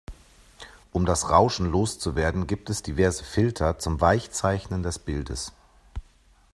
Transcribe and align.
Um 0.91 1.05
das 1.05 1.29
Rauschen 1.29 1.67
loszuwerden 1.71 2.47
gibt 2.47 2.71
es 2.71 2.81
diverse 2.81 3.23
Filter 3.23 3.77
zum 3.77 4.01
Weichzeichnen 4.01 4.81
des 4.81 4.97
Bildes. 4.97 5.53